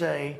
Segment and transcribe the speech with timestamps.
[0.00, 0.38] those that say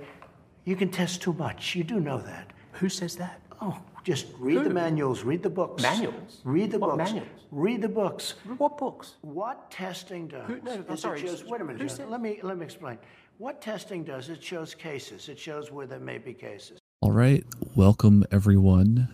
[0.64, 1.74] you can test too much.
[1.74, 2.52] You do know that.
[2.72, 3.40] Who says that?
[3.60, 5.82] Oh, just read the manuals, read the books.
[5.82, 6.40] Manuals?
[6.44, 7.10] Read the What books.
[7.10, 7.28] manuals?
[7.50, 8.34] Read the books.
[8.58, 9.14] What books?
[9.22, 11.44] What testing does Who- no, I'm sorry, shows.
[11.44, 11.82] Wait a minute.
[11.82, 12.10] who John.
[12.10, 12.98] Let me let me explain.
[13.38, 15.28] What testing does it shows cases.
[15.28, 16.78] It shows where there may be cases.
[17.02, 19.08] All right, welcome everyone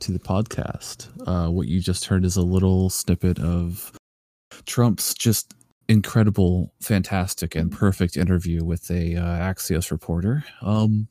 [0.00, 1.08] to the podcast.
[1.26, 3.92] Uh, what you just heard is a little snippet of
[4.66, 5.54] Trump's just
[5.88, 10.44] incredible, fantastic, and perfect interview with a uh, Axios reporter.
[10.60, 11.08] Um,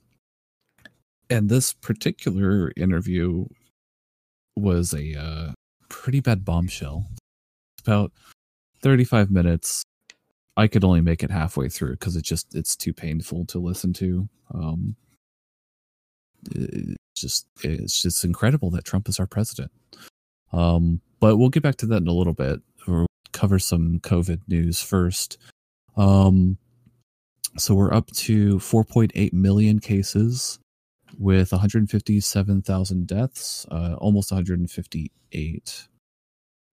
[1.30, 3.45] and this particular interview
[4.55, 5.52] was a uh,
[5.90, 7.08] pretty bad bombshell.
[7.85, 8.12] About
[8.82, 9.84] thirty-five minutes.
[10.55, 13.94] I could only make it halfway through because it just it's too painful to listen
[13.94, 14.27] to.
[14.54, 14.96] Um,
[17.16, 19.71] just it's just incredible that Trump is our president.
[20.51, 22.62] Um, but we'll get back to that in a little bit.
[23.38, 25.38] Cover some COVID news first.
[25.96, 26.57] Um,
[27.57, 30.60] so we're up to 4.8 million cases
[31.18, 35.88] with 157,000 deaths, uh, almost 158.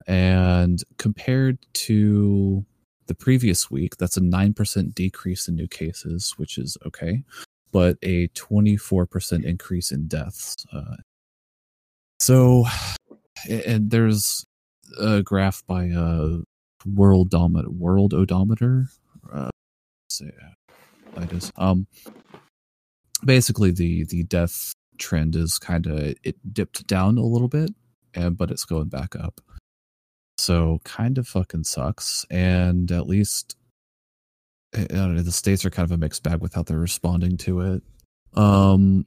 [0.07, 2.65] And compared to
[3.07, 7.23] the previous week, that's a 9% decrease in new cases, which is okay
[7.75, 10.65] but a 24% increase in deaths.
[10.71, 10.95] Uh,
[12.21, 12.65] so,
[13.49, 14.45] and there's
[14.97, 16.37] a graph by uh,
[16.85, 18.87] World Dominator, World Odometer.
[19.31, 19.49] Uh,
[20.09, 20.31] say,
[21.17, 21.87] I just um,
[23.23, 27.71] basically the the death trend is kind of it dipped down a little bit,
[28.13, 29.41] and but it's going back up.
[30.37, 33.55] So kind of fucking sucks, and at least
[34.77, 37.83] know, the states are kind of a mixed bag with how they're responding to it.
[38.33, 39.05] Um,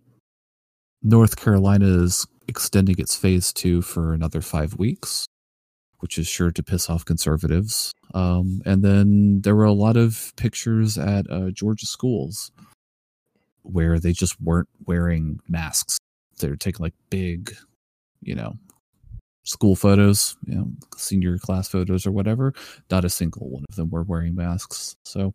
[1.02, 5.26] North Carolina is extending its phase two for another five weeks,
[6.00, 7.92] which is sure to piss off conservatives.
[8.14, 12.50] Um, and then there were a lot of pictures at uh, Georgia schools
[13.62, 15.98] where they just weren't wearing masks.
[16.38, 17.54] They're taking like big,
[18.22, 18.56] you know,
[19.44, 22.54] school photos, you know, senior class photos or whatever.
[22.90, 24.96] Not a single one of them were wearing masks.
[25.04, 25.34] So,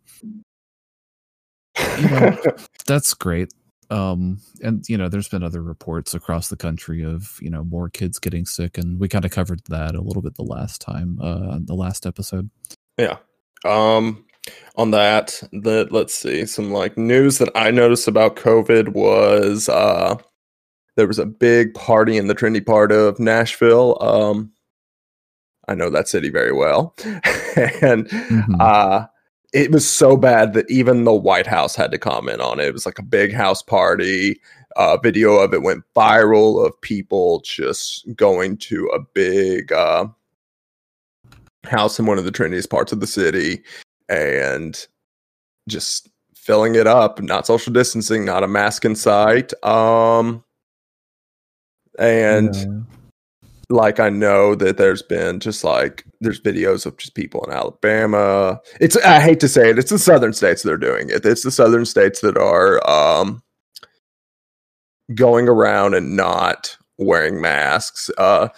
[1.99, 2.37] you know,
[2.87, 3.53] that's great.
[3.93, 7.89] Um, and you know, there's been other reports across the country of you know more
[7.89, 11.19] kids getting sick, and we kind of covered that a little bit the last time,
[11.21, 12.49] uh, the last episode.
[12.97, 13.17] Yeah.
[13.65, 14.25] Um
[14.75, 20.15] on that, that let's see, some like news that I noticed about COVID was uh
[20.97, 23.97] there was a big party in the trendy part of Nashville.
[24.01, 24.51] Um
[25.67, 26.93] I know that city very well.
[27.05, 28.59] and Mhm.
[28.59, 29.07] uh
[29.53, 32.65] it was so bad that even the White House had to comment on it.
[32.65, 34.41] It was like a big house party.
[34.75, 40.07] Uh, video of it went viral of people just going to a big uh,
[41.65, 43.61] house in one of the trendiest parts of the city
[44.09, 44.87] and
[45.69, 47.21] just filling it up.
[47.21, 49.53] Not social distancing, not a mask in sight.
[49.63, 50.43] Um,
[51.99, 53.02] and Yeah.
[53.73, 58.59] Like I know that there's been just like there's videos of just people in Alabama.
[58.79, 61.25] It's I hate to say it, it's the southern states that are doing it.
[61.25, 63.41] It's the southern states that are um
[65.15, 68.09] going around and not wearing masks.
[68.17, 68.49] Uh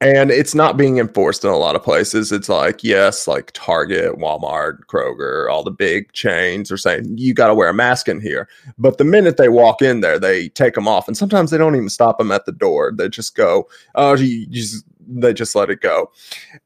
[0.00, 2.32] and it's not being enforced in a lot of places.
[2.32, 7.48] It's like, yes, like Target, Walmart, Kroger, all the big chains are saying you got
[7.48, 8.48] to wear a mask in here.
[8.76, 11.06] But the minute they walk in there, they take them off.
[11.06, 12.92] And sometimes they don't even stop them at the door.
[12.94, 16.10] They just go, oh, you, just, they just let it go.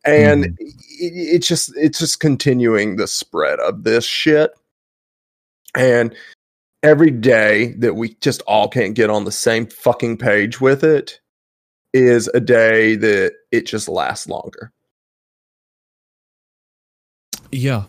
[0.04, 0.54] And Mhm.
[0.58, 4.50] it, it's just, it's just continuing the spread of this shit.
[5.74, 6.14] And
[6.82, 11.20] every day that we just all can't get on the same fucking page with it
[12.06, 14.72] is a day that it just lasts longer.
[17.50, 17.84] Yeah,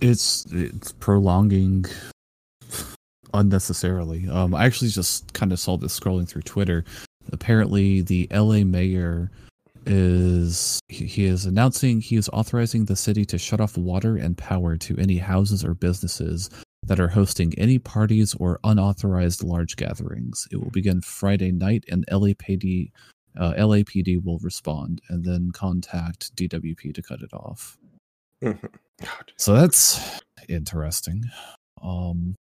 [0.00, 1.86] it's it's prolonging
[3.34, 4.28] unnecessarily.
[4.28, 6.84] Um, I actually just kind of saw this scrolling through Twitter.
[7.32, 9.30] Apparently, the LA mayor
[9.86, 14.76] is he is announcing he is authorizing the city to shut off water and power
[14.76, 16.50] to any houses or businesses
[16.84, 20.46] that are hosting any parties or unauthorized large gatherings.
[20.50, 22.90] It will begin Friday night, and LAPD
[23.38, 27.78] uh, LAPD will respond and then contact DWP to cut it off.
[28.42, 29.32] God.
[29.36, 31.24] So that's interesting.
[31.82, 32.34] Um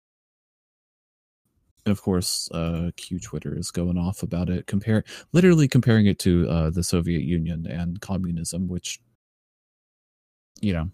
[1.87, 6.19] and of course, uh Q Twitter is going off about it, compare literally comparing it
[6.21, 8.99] to uh the Soviet Union and communism, which
[10.61, 10.91] you know,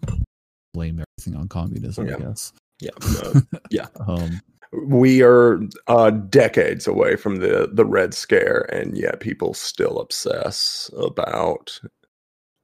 [0.73, 2.15] blame everything on communism, Yeah.
[2.15, 2.53] I guess.
[2.79, 2.91] Yeah,
[3.23, 3.41] uh,
[3.71, 3.87] yeah.
[4.07, 4.39] Um
[4.73, 10.89] We are uh, decades away from the the Red Scare, and yet people still obsess
[10.97, 11.79] about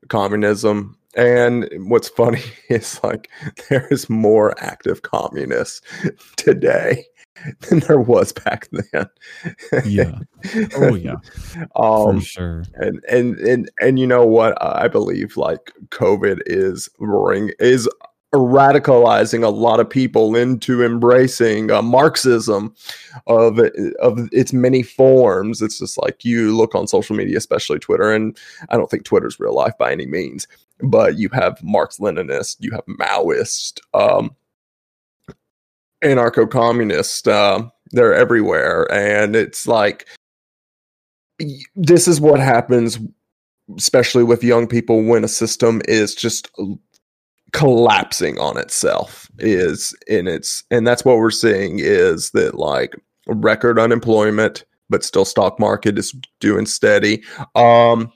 [0.10, 0.98] communism.
[1.16, 3.30] And what's funny is like
[3.70, 5.82] there is more active communists
[6.36, 7.06] today
[7.62, 9.10] than there was back then.
[9.86, 10.20] Yeah.
[10.76, 11.16] Oh yeah.
[11.76, 12.64] um, for sure.
[12.76, 17.90] and and and and you know what i believe like covid is ring is
[18.34, 22.74] radicalizing a lot of people into embracing uh, marxism
[23.28, 23.60] of
[24.00, 25.62] of its many forms.
[25.62, 28.38] It's just like you look on social media especially twitter and
[28.70, 30.48] i don't think twitter's real life by any means
[30.82, 34.36] but you have marx leninist you have maoist um
[36.04, 40.08] anarcho-communist uh, they're everywhere and it's like
[41.76, 43.00] this is what happens
[43.78, 46.52] especially with young people when a system is just
[47.54, 52.96] collapsing on itself is in its and that's what we're seeing is that like
[53.28, 57.24] record unemployment but still stock market is doing steady
[57.56, 58.12] um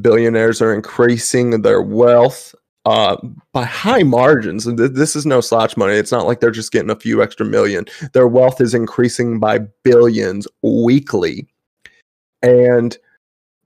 [0.00, 2.54] billionaires are increasing their wealth
[2.86, 3.16] uh,
[3.52, 4.66] by high margins.
[4.66, 5.94] And th- this is no slouch money.
[5.94, 7.84] It's not like they're just getting a few extra million.
[8.12, 11.48] Their wealth is increasing by billions weekly.
[12.42, 12.96] And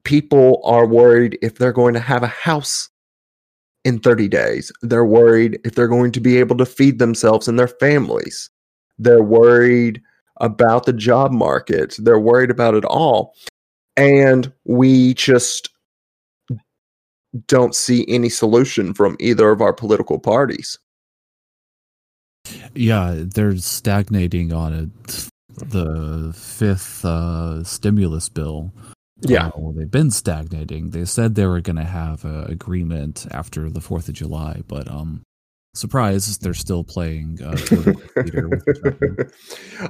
[0.05, 2.90] people are worried if they're going to have a house
[3.85, 4.73] in 30 days.
[4.83, 8.51] They're worried if they're going to be able to feed themselves and their families.
[8.99, 10.03] They're worried
[10.41, 11.97] about the job market.
[11.99, 13.35] They're worried about it all.
[13.97, 15.71] And we just
[17.47, 20.79] don't see any solution from either of our political parties.
[22.75, 25.29] Yeah, they're stagnating on it.
[25.55, 28.73] The fifth uh, stimulus bill.
[29.23, 29.47] Yeah.
[29.49, 30.91] Uh, well, they've been stagnating.
[30.91, 34.91] They said they were going to have an agreement after the Fourth of July, but
[34.91, 35.23] um,
[35.75, 39.33] surprise, they're still playing uh, political theater with each other.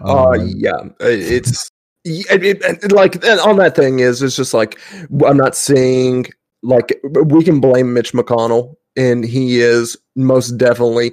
[0.04, 1.68] uh, Um, yeah, it's
[2.04, 4.78] it, it, it- like on that thing is it's just like
[5.26, 6.26] I'm not saying
[6.62, 11.12] like we can blame Mitch McConnell and he is most definitely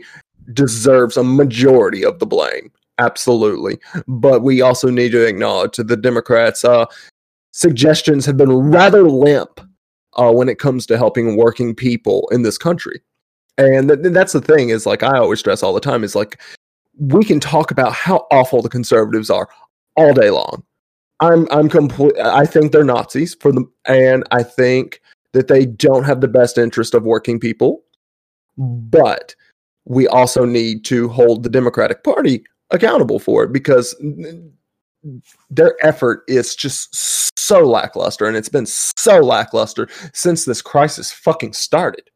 [0.54, 3.78] deserves a majority of the blame absolutely
[4.08, 6.86] but we also need to acknowledge that the democrats uh
[7.58, 9.60] suggestions have been rather limp
[10.14, 13.02] uh when it comes to helping working people in this country.
[13.58, 16.40] And th- that's the thing is like i always stress all the time is like
[17.00, 19.50] we can talk about how awful the conservatives are
[19.96, 20.64] all day long.
[21.20, 25.02] I'm i'm complete i think they're nazis for them and i think
[25.34, 27.84] that they don't have the best interest of working people.
[28.58, 29.36] But
[29.86, 33.96] we also need to hold the democratic party accountable for it because
[35.50, 36.90] their effort is just
[37.40, 42.10] so lackluster and it's been so lackluster since this crisis fucking started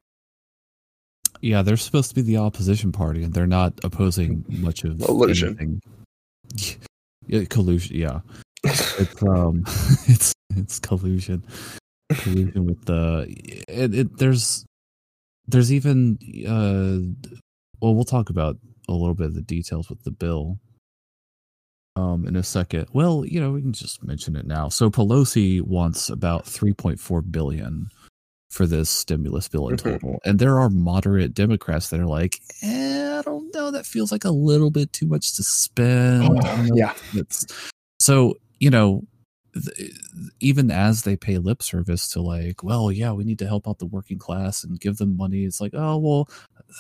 [1.42, 5.82] Yeah, they're supposed to be the opposition party, and they're not opposing much of Collusion.
[7.28, 7.96] Yeah, collusion.
[7.96, 8.20] Yeah,
[8.64, 9.64] it's um,
[10.08, 11.44] it's it's collusion,
[12.14, 13.26] collusion with the.
[13.68, 14.66] It, it there's
[15.48, 16.18] there's even
[16.48, 17.00] uh,
[17.80, 18.58] well, we'll talk about
[18.88, 20.60] a little bit of the details with the bill.
[21.98, 22.88] Um, in a second.
[22.94, 24.70] Well, you know, we can just mention it now.
[24.70, 27.90] So Pelosi wants about 3.4 billion
[28.50, 29.84] for this stimulus bill in Mhm.
[29.84, 30.20] total.
[30.24, 34.24] And there are moderate Democrats that are like, eh, I don't know, that feels like
[34.24, 36.24] a little bit too much to spend.
[36.46, 37.46] I yeah It's
[38.00, 39.04] so, you know,
[39.54, 39.92] th-
[40.40, 43.80] even as they pay lip service to like, well, yeah, we need to help out
[43.80, 45.44] the working class and give them money.
[45.44, 46.30] It's like, oh, well,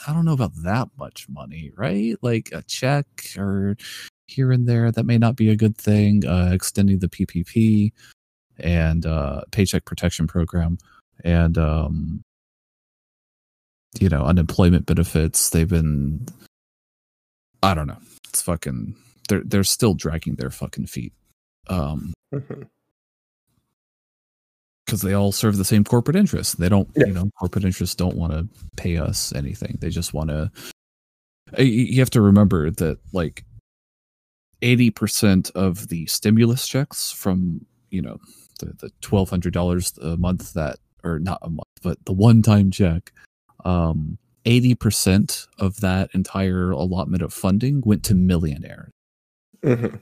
[0.07, 2.15] I don't know about that much money, right?
[2.21, 3.05] Like a check
[3.37, 3.75] or
[4.31, 6.25] here and there, that may not be a good thing.
[6.25, 7.91] Uh, extending the PPP
[8.59, 10.77] and uh, paycheck protection program
[11.23, 12.21] and um,
[13.99, 15.49] you know unemployment benefits.
[15.49, 16.25] They've been,
[17.61, 17.97] I don't know.
[18.29, 18.95] It's fucking.
[19.29, 21.13] They're they're still dragging their fucking feet.
[21.67, 22.13] Um,
[24.85, 26.55] because they all serve the same corporate interests.
[26.55, 27.05] They don't, Yeah.
[27.07, 29.77] you know, corporate interests don't want to pay us anything.
[29.79, 30.51] They just want to.
[31.57, 33.43] You have to remember that, like,
[34.61, 38.17] eighty percent of the stimulus checks from you know
[38.59, 42.41] the the twelve hundred dollars a month that, or not a month, but the one
[42.41, 43.11] time check,
[43.65, 48.91] um, eighty percent of that entire allotment of funding went to millionaires.
[49.63, 50.01] Mhm.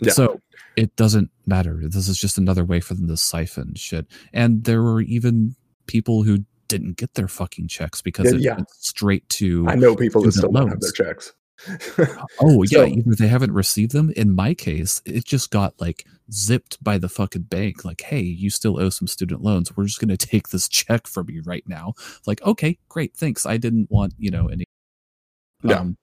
[0.00, 0.12] Yeah.
[0.12, 0.40] So
[0.76, 1.80] it doesn't matter.
[1.84, 4.06] This is just another way for them to siphon shit.
[4.32, 5.54] And there were even
[5.86, 8.54] people who didn't get their fucking checks because Yeah, it yeah.
[8.56, 11.32] went straight to i know people that still don't have their checks
[12.40, 14.10] oh yeah, So- either they haven't received them.
[14.16, 17.84] In my case, it just got like zipped by the fucking bank.
[17.84, 19.76] Like, hey, you still owe some student loans.
[19.76, 21.94] We're just gonna take this check from you right now.
[22.26, 23.46] Like, okay, great, thanks.
[23.46, 24.64] I didn't want you know any.
[25.62, 25.78] Yeah.
[25.80, 25.96] Um,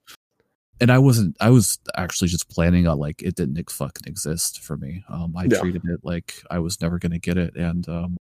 [0.80, 1.38] and I wasn't.
[1.40, 5.04] I was actually just planning on like it didn't fucking exist for me.
[5.10, 5.60] Um, I Yeah.
[5.60, 8.18] treated it like I was never gonna get it, and um,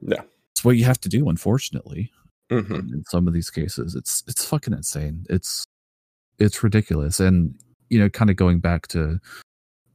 [0.00, 0.22] Yeah.
[0.52, 2.10] it's what you have to do, unfortunately.
[2.50, 2.92] Mhm.
[2.92, 3.94] in some of these cases.
[3.94, 5.26] It's it's fucking insane.
[5.28, 5.64] It's
[6.38, 7.20] it's ridiculous.
[7.20, 7.54] And
[7.90, 9.18] you know, kind of going back to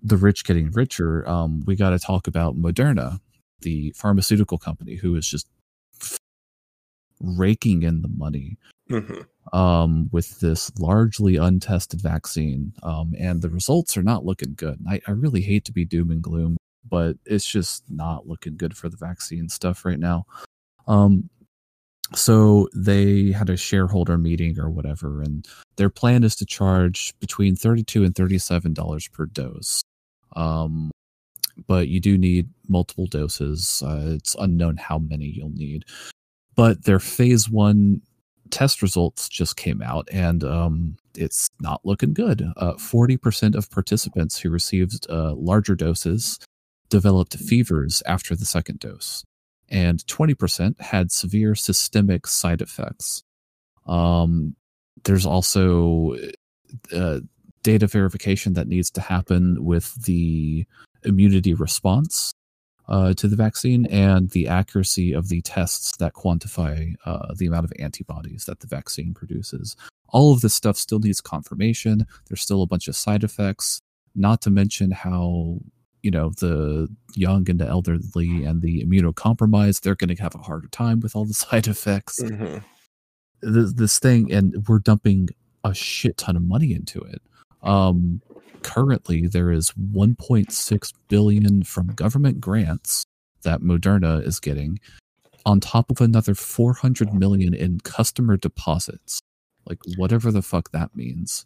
[0.02, 3.20] the rich getting richer, um, we got to talk about Moderna,
[3.62, 5.48] the pharmaceutical company, who is just
[7.22, 8.58] raking in the money
[8.90, 9.26] Mhm.
[9.54, 14.80] um, with this largely untested vaccine, um, and the results are not looking good.
[14.88, 16.58] I, I really hate to be doom and gloom,
[16.90, 20.26] but it's just not looking good for the vaccine stuff right now.
[20.88, 21.30] Um,
[22.14, 27.56] so they had a shareholder meeting or whatever, and their plan is to charge between
[27.56, 29.82] thirty-two and thirty-seven dollars per dose.
[30.36, 30.92] Um,
[31.68, 33.84] but you do need multiple doses.
[33.86, 35.86] Uh, it's unknown how many you'll need.
[36.56, 38.02] But their phase one
[38.50, 42.44] test results just came out, and um, it's not looking good.
[42.58, 46.40] Uh, Forty percent of participants who received uh, larger doses
[46.90, 49.24] developed fevers after the second dose,
[49.74, 53.24] and twenty percent had severe systemic side effects.
[53.86, 54.56] Um,
[55.04, 56.16] there's also
[56.96, 57.20] uh,
[57.64, 60.66] data verification that needs to happen with the
[61.04, 62.32] immunity response
[62.88, 67.66] uh, to the vaccine and the accuracy of the tests that quantify uh, the amount
[67.66, 69.76] of antibodies that the vaccine produces.
[70.10, 72.06] All of this stuff still needs confirmation.
[72.28, 73.82] There's still a bunch of side effects,
[74.14, 75.60] not to mention how
[76.04, 80.40] you know the young and the elderly and the immunocompromised they're going to have a
[80.40, 82.22] harder time with all the side effects.
[82.22, 82.64] Mhm.
[83.42, 85.30] this, this thing and we're dumping
[85.64, 87.22] a shit ton of money into it.
[87.64, 88.22] Um
[88.62, 93.04] currently there is 1.6 billion from government grants
[93.42, 94.80] that moderna is getting
[95.46, 99.20] on top of another 400 million in customer deposits.
[99.68, 101.46] Like whatever the fuck that means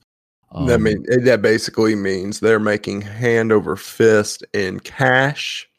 [0.51, 5.69] that Um, mean eh, that basically means they're making hand over fist in cash.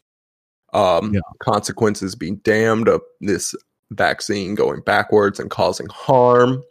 [0.75, 1.21] Um, Yeah.
[1.41, 3.55] consequences being damned of this
[3.93, 6.63] vaccine going backwards and causing harm.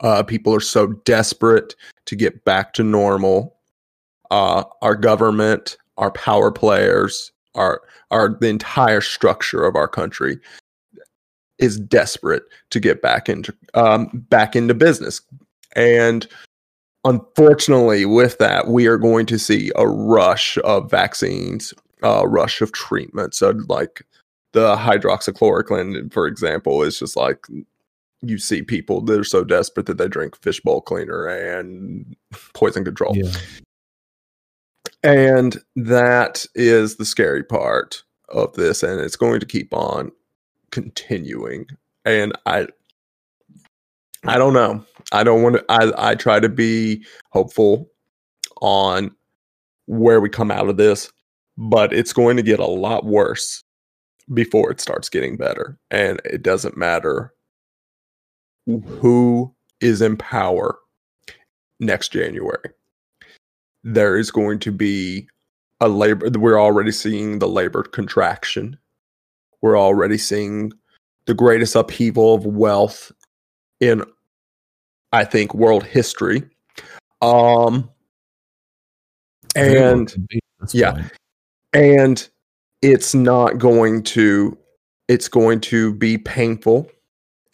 [0.00, 1.74] Uh, people are so desperate
[2.06, 3.56] to get back to normal.
[4.30, 10.38] Uh, our government, our power players, our our the entire structure of our country
[11.58, 15.20] is desperate to get back into um, back into business,
[15.74, 16.26] and
[17.04, 22.72] unfortunately, with that, we are going to see a rush of vaccines, a rush of
[22.72, 23.38] treatments.
[23.38, 24.02] So, like
[24.52, 27.46] the hydroxychloroquine, for example, is just like
[28.22, 32.16] you see people that are so desperate that they drink fishbowl cleaner and
[32.54, 33.16] poison control.
[33.16, 33.30] yeah
[35.02, 40.10] And that is the scary part of this, and it's going to keep on
[40.70, 41.66] continuing.
[42.04, 42.68] And I,
[44.24, 44.84] I don't know.
[45.12, 45.64] I don't want to.
[45.68, 47.90] I I try to be hopeful
[48.60, 49.14] on
[49.86, 51.10] where we come out of this,
[51.56, 53.62] but it's going to get a lot worse
[54.32, 55.78] before it starts getting better.
[55.90, 57.32] And it doesn't matter
[58.66, 60.78] who is in power
[61.80, 62.70] next January
[63.84, 65.28] there is going to be
[65.80, 68.76] a labor we're already seeing the labor contraction
[69.60, 70.72] we're already seeing
[71.26, 73.12] the greatest upheaval of wealth
[73.80, 74.02] in
[75.14, 76.42] i think world history
[77.22, 77.88] um
[79.56, 80.92] and could be at this yeah.
[80.92, 81.12] point.
[81.72, 82.28] and
[82.82, 84.56] it's not going to
[85.08, 86.90] it's going to be painful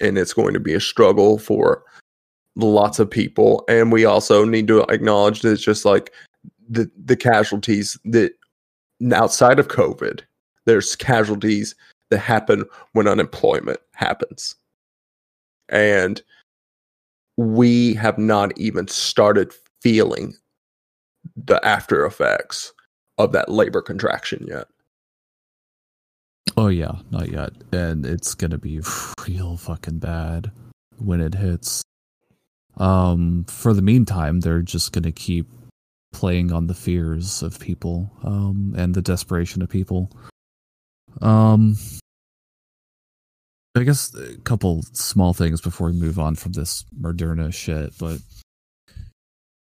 [0.01, 1.83] and it's going to be a struggle for
[2.57, 6.13] lots of people and we also need to acknowledge that it's just like
[6.69, 8.33] the the casualties that
[9.13, 10.21] outside of covid
[10.67, 11.75] there's casualties
[12.11, 14.57] that happen when unemployment happens
[15.69, 16.23] and
[17.37, 20.35] we have not even started feeling
[21.37, 22.73] the after effects
[23.19, 24.67] of that labor contraction yet
[26.57, 27.53] Oh yeah, not yet.
[27.73, 28.81] And it's gonna be
[29.27, 30.51] real fucking bad
[30.99, 31.83] when it hits.
[32.77, 35.51] Um for the meantime, they're just gonna keep
[36.13, 40.11] playing on the fears of people, um, and the desperation of people.
[41.23, 41.77] Um
[43.77, 48.19] I guess a couple small things before we move on from this Moderna shit, but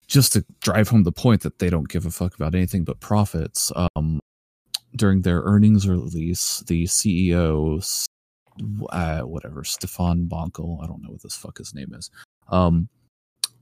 [0.06, 3.00] just to drive home the point that they don't give a fuck about anything but
[3.00, 3.70] profits.
[3.94, 4.20] Um,
[4.94, 8.06] during their earnings release, the CEO,
[8.90, 12.10] uh, whatever, Stefan Bonkel, I don't know what this fuck his name is.
[12.48, 12.88] Um,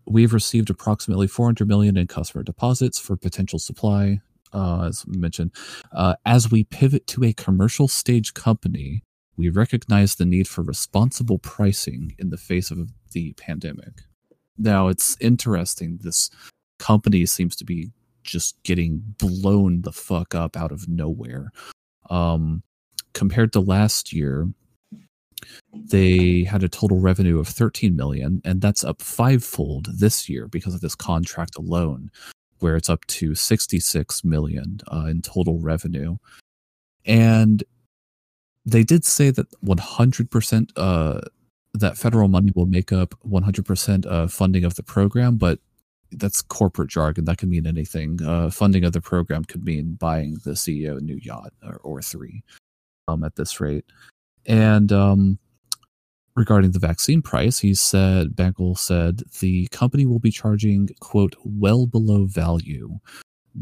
[0.06, 4.20] we've received approximately 400 million in customer deposits for potential supply,
[4.52, 5.52] uh, as mentioned.
[5.92, 9.02] Uh, as we pivot to a commercial stage company,
[9.40, 14.02] we recognize the need for responsible pricing in the face of the pandemic.
[14.58, 15.98] Now, it's interesting.
[16.02, 16.28] This
[16.78, 17.90] company seems to be
[18.22, 21.52] just getting blown the fuck up out of nowhere.
[22.10, 22.62] Um,
[23.14, 24.46] compared to last year,
[25.72, 30.74] they had a total revenue of 13 million, and that's up fivefold this year because
[30.74, 32.10] of this contract alone,
[32.58, 36.18] where it's up to 66 million uh, in total revenue.
[37.06, 37.64] And
[38.70, 41.20] they did say that 100% uh,
[41.74, 45.58] that federal money will make up 100% uh, funding of the program, but
[46.12, 47.24] that's corporate jargon.
[47.24, 48.18] That can mean anything.
[48.24, 52.02] Uh, funding of the program could mean buying the CEO a new yacht or, or
[52.02, 52.42] three
[53.06, 53.84] um, at this rate.
[54.46, 55.38] And um,
[56.34, 61.86] regarding the vaccine price, he said, Bangle said, the company will be charging, quote, well
[61.86, 62.98] below value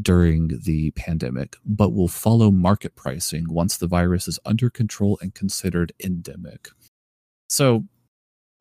[0.00, 5.34] during the pandemic, but will follow market pricing once the virus is under control and
[5.34, 6.68] considered endemic.
[7.48, 7.84] So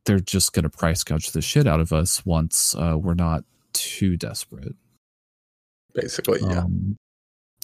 [0.06, 3.44] they're just going to price gouge the shit out of us once uh, we're not
[3.74, 4.76] too desperate.
[5.94, 6.60] Basically, yeah.
[6.60, 6.96] Um,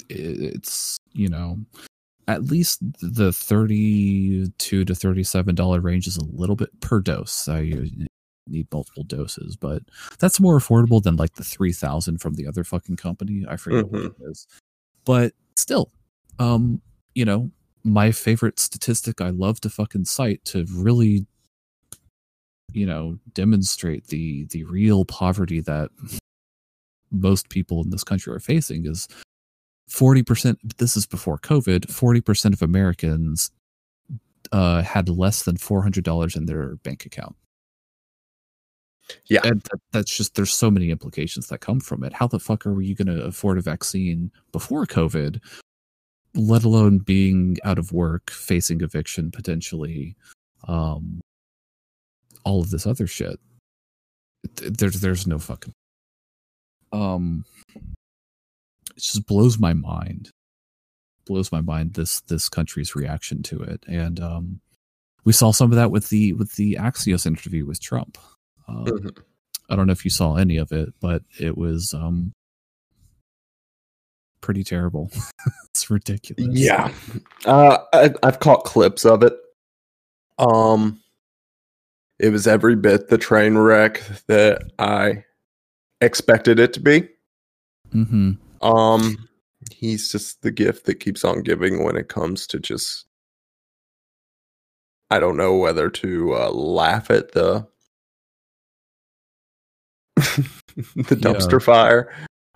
[0.10, 1.60] it's, you know,
[2.28, 7.32] at least the 32 to 37 dollar range is a little bit per dose.
[7.32, 8.08] So you
[8.48, 9.84] need multiple doses, but
[10.20, 13.46] that's more affordable than like the 3000 from the other fucking company.
[13.48, 14.48] I forget what it is.
[15.06, 15.92] But still,
[16.40, 16.82] um,
[17.16, 17.52] you know,
[17.84, 21.26] my favorite statistic I love to fucking cite to really
[22.74, 25.90] you know demonstrate the the real poverty that
[27.12, 29.08] most people in this country are facing is
[29.90, 33.52] 40% this is before covid 40% of americans
[34.52, 37.36] uh, had less than $400 in their bank account
[39.28, 39.42] Yeah.
[39.44, 42.14] and that, that's just there's so many implications that come from it.
[42.14, 45.40] How the fuck are you going to afford a vaccine before covid
[46.36, 50.16] let alone being out of work facing eviction potentially
[50.68, 51.22] um
[52.46, 53.40] all of this other shit?
[54.56, 55.74] There's there's no fucking
[56.92, 60.30] um it just blows my mind.
[61.26, 63.84] Blows my mind this this country's reaction to it.
[63.88, 64.62] And um
[65.26, 68.18] we saw some of that with the with the axios interview with trump
[68.68, 69.18] um, Mhm.
[69.70, 72.32] i don't know if you saw any of it but it was um
[74.42, 75.10] pretty terrible
[75.70, 76.92] it's ridiculous Yeah,
[77.46, 79.34] uh, I, I've caught clips of it.
[80.38, 81.00] Um,
[82.20, 85.24] it was every bit the train wreck that I
[86.02, 87.08] expected it to be.
[87.94, 88.34] mm-hmm
[88.66, 89.30] Um,
[89.72, 93.06] he's just the gift that keeps on giving when it comes to just.
[95.10, 97.66] I don't know whether to uh, laugh at the
[100.16, 102.14] the dumpster fire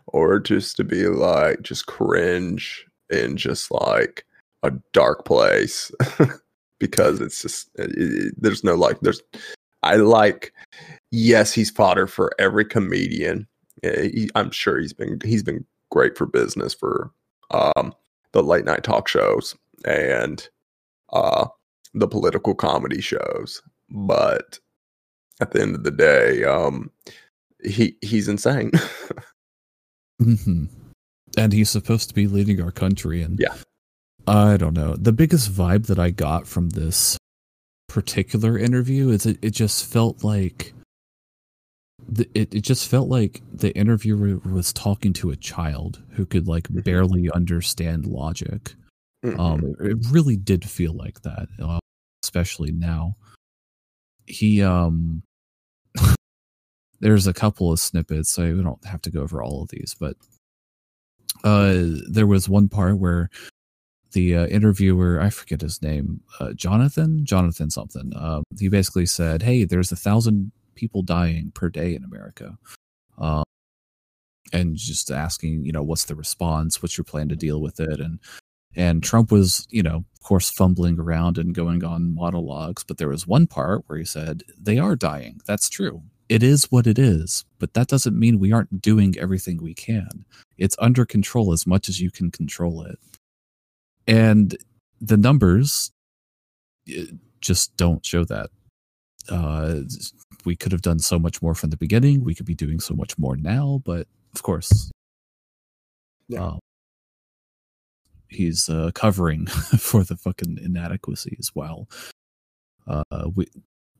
[0.07, 4.25] or just to be like just cringe in just like
[4.63, 5.91] a dark place
[6.79, 9.21] because it's just it, it- there's no like there's
[9.83, 10.53] I like
[11.11, 13.47] yes he's fodder for every comedian.
[13.83, 17.11] Eh, he, I'm sure he's been he's been great for business for
[17.51, 17.93] um
[18.33, 20.47] the late night talk shows and
[21.13, 21.47] uh
[21.93, 23.61] the political comedy shows.
[23.89, 24.59] But
[25.39, 26.91] at the end of the day um
[27.63, 28.71] he he's insane
[30.21, 30.65] hmm
[31.37, 33.55] And he's supposed to be leading our country, and Yeah.
[34.25, 34.95] I don't know.
[34.95, 37.17] The biggest vibe that I got from this
[37.87, 40.73] particular interview is it, it just felt like
[42.09, 46.47] the, it, it just felt like the interviewer was talking to a child who could
[46.47, 46.83] like Mhm.
[46.83, 48.75] barely understand logic.
[49.23, 51.79] Um, it, it really did feel like that, uh,
[52.23, 53.15] especially now.
[54.25, 55.21] He um,
[56.99, 59.95] there's a couple of snippets, so we don't have to go over all of these,
[59.99, 60.15] but
[61.43, 63.29] uh, there was one part where
[64.13, 68.11] the uh, interviewer, I forget his name, uh, Jonathan, Jonathan something.
[68.15, 72.57] Um, he basically said, "Hey, there's a thousand people dying per day in America."
[73.17, 73.43] Um,
[74.53, 76.81] and just asking, you know, what's the response?
[76.81, 77.99] What's your plan to deal with it?
[77.99, 78.19] And
[78.75, 82.83] and Trump was, you know, of course, fumbling around and going on monologues.
[82.83, 85.41] But there was one part where he said, "They are dying.
[85.45, 86.03] That's true.
[86.29, 87.45] It is what it is.
[87.59, 90.25] But that doesn't mean we aren't doing everything we can.
[90.57, 92.99] It's under control as much as you can control it."
[94.07, 94.57] And
[95.01, 95.91] the numbers
[96.89, 97.05] eh,
[97.41, 98.49] just don't show that.
[99.29, 99.81] Uh,
[100.45, 102.23] we could have done so much more from the beginning.
[102.23, 104.89] We could be doing so much more now, but of course,
[106.29, 106.45] Yeah.
[106.45, 106.59] um,
[108.29, 109.45] he's uh, covering
[109.79, 111.89] for the fucking inadequacies while
[112.87, 113.03] uh,
[113.35, 113.47] we,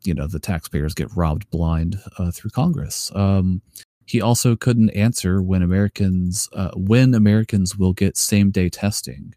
[0.04, 3.12] you know, the taxpayers get robbed blind uh, through Congress.
[3.16, 3.62] Um,
[4.06, 9.36] he also couldn't answer when Americans uh, when Americans will get same day testing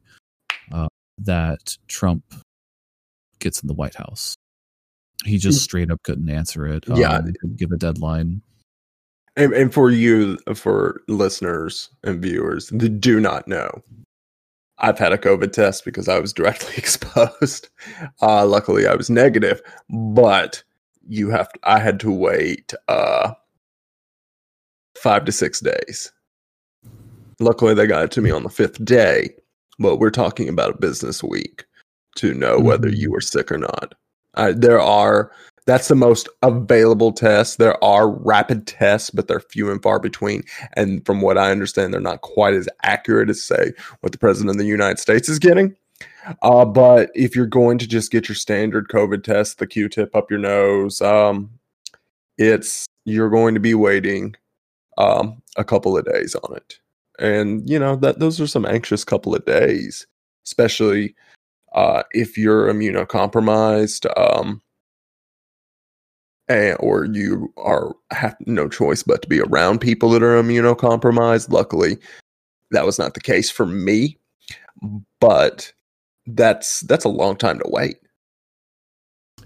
[0.73, 2.23] uh, that Trump
[3.41, 4.37] gets in the White House.
[5.25, 6.85] He just straight up couldn't answer it.
[6.89, 7.17] Yeah.
[7.17, 8.43] um, didn't give a deadline.
[9.37, 13.83] And, and for you, for listeners and viewers that do not know,
[14.81, 17.69] I've had a COVID test because I was directly exposed.
[18.23, 20.63] Uh, luckily, I was negative, but
[21.09, 23.33] you have to, I had to wait uh,
[24.97, 26.13] five to six days.
[27.41, 29.31] Luckily, they got it to me on the fifth day,
[29.79, 31.65] but we're talking about a business week
[32.17, 32.97] to know whether Mhm.
[32.97, 33.95] you were sick or not.
[34.35, 35.33] Uh, there are
[35.67, 37.59] that's the most available test.
[37.59, 40.43] There are rapid tests, but they're few and far between.
[40.75, 44.51] And from what I understand, they're not quite as accurate as say what the president
[44.51, 45.77] of the United States is getting.
[46.43, 50.31] Uh, but if you're going to just get your standard COVID test, the Q-tip up
[50.31, 51.51] your nose, um,
[52.39, 54.35] it's you're going to be waiting
[54.99, 56.79] um, a couple of days on it,
[57.19, 60.07] and you know that those are some anxious couple of days,
[60.47, 61.15] especially
[61.75, 64.07] uh, if you're immunocompromised.
[64.19, 64.63] Um,
[66.51, 71.51] and, or you are have no choice but to be around people that are immunocompromised.
[71.51, 71.97] Luckily,
[72.73, 74.19] that was not the case for me,
[75.21, 75.73] but
[76.27, 77.99] that's that's a long time to wait.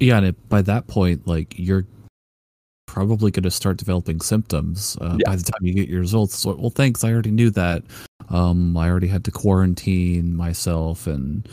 [0.01, 1.87] Yeah, and it, by that point, like you're
[2.87, 5.31] probably going to start developing symptoms uh, Yeah.
[5.31, 6.37] by the time you get your results.
[6.39, 7.05] So, well, thanks.
[7.05, 7.83] I already knew that.
[8.29, 11.49] Um, I already had to quarantine myself and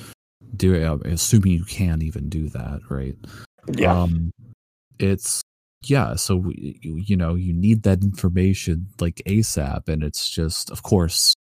[0.56, 0.86] do it.
[0.86, 3.16] I'm assuming you can even do that, right?
[3.86, 4.32] Um,
[5.02, 5.42] it's
[5.84, 6.16] yeah.
[6.16, 11.34] So you, you know you need that information like ASAP, and it's just of course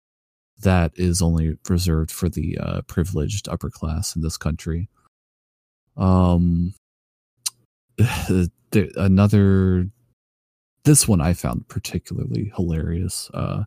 [0.62, 4.89] that is only reserved for the uh, privileged upper class in this country.
[5.97, 6.74] Um,
[8.95, 9.88] another
[10.84, 13.30] this one I found particularly hilarious.
[13.34, 13.63] Uh,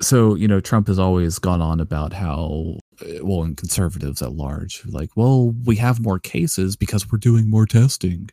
[0.00, 4.32] so you know Trump has always gone on about how uh, well and conservatives at
[4.32, 8.30] large like well we have more cases because we're doing more testing.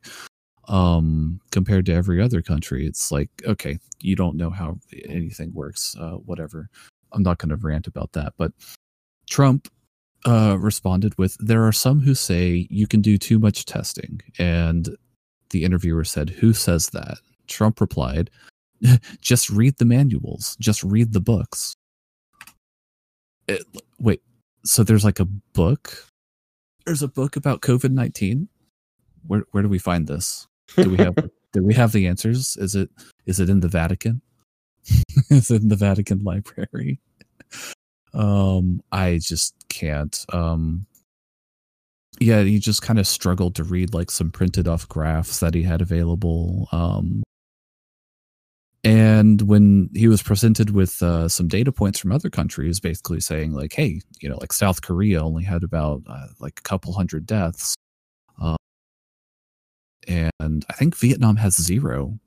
[0.67, 5.95] Um compared to every other country it's like okay you don't know how anything works
[5.99, 6.69] uh whatever.
[7.12, 8.51] I'm not going to rant about that but
[9.30, 9.69] trump
[10.25, 14.95] uh responded with there are some who say you can do too much testing and
[15.51, 17.17] the interviewer said who says that?
[17.47, 18.30] Trump replied
[19.22, 20.58] just read the manuals.
[20.60, 21.76] Just read the books.
[23.48, 23.64] It,
[24.00, 24.22] wait
[24.66, 26.08] so there's like a book?
[26.86, 28.48] There's a book about covid-19
[29.28, 30.48] where where do we find this?
[30.76, 31.16] Do we have
[31.54, 32.58] do we have the answers?
[32.58, 32.90] Is it
[33.26, 34.22] is it in the vatican?
[35.32, 37.00] Is it in the vatican library?
[38.14, 40.86] Um i just can't um
[42.20, 45.64] yeah he just kind of struggled to read like some printed off graphs that he
[45.64, 47.24] had available um
[48.86, 53.52] and when he was presented with uh, some data points from other countries basically saying
[53.52, 57.26] like hey you know like south korea only had about uh, like a couple hundred
[57.26, 57.76] deaths.
[58.41, 58.56] Uh,
[60.08, 62.17] and i think vietnam has zero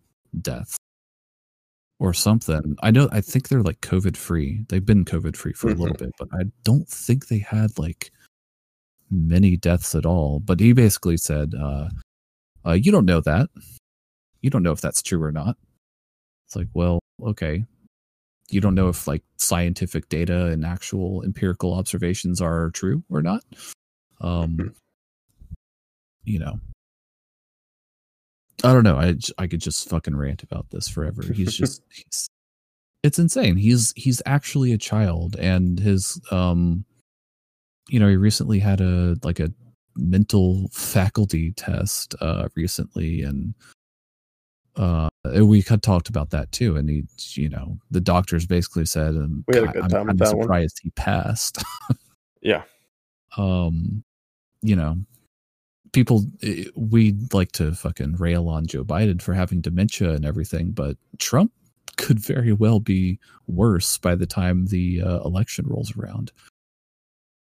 [0.40, 0.76] deaths
[2.00, 2.76] or something.
[2.82, 5.96] I know i think they're like covid free they've been covid free for a little
[5.96, 8.10] bit but i don't think they had like
[9.10, 10.38] many deaths at all.
[10.38, 11.88] But he basically said uh,
[12.66, 13.48] uh you don't know that.
[14.42, 15.56] You don't know if that's true or not
[16.48, 17.62] it's like, well, okay.
[18.48, 23.44] You don't know if like scientific data and actual empirical observations are true or not.
[24.22, 24.74] Um, Mhm.
[26.24, 26.58] you know,
[28.64, 28.96] I don't know.
[28.96, 31.22] I I could just fucking rant about this forever.
[31.22, 32.28] He's just he's
[33.02, 33.56] it's insane.
[33.56, 36.86] He's he's actually a child, and his um,
[37.90, 39.52] you know, he recently had a like a
[39.96, 43.54] mental faculty test uh recently, and
[44.78, 45.08] uh
[45.42, 49.44] we had talked about that too and he you know the doctors basically said and
[49.48, 51.62] We had a "I- good i'm time with kinda that one." surprised he passed
[52.40, 52.62] Yeah.
[53.36, 54.02] um
[54.62, 54.96] you know
[55.92, 60.70] people eh, we like to fucking rail on joe biden for having dementia and everything
[60.70, 61.52] but trump
[61.96, 66.30] could very well be worse by the time the uh, election rolls around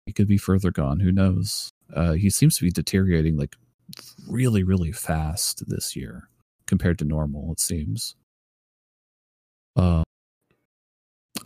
[0.05, 3.55] he could be further gone who knows uh he seems to be deteriorating like
[4.29, 6.29] really really fast this year
[6.67, 8.15] compared to normal it seems.
[9.75, 10.03] Uh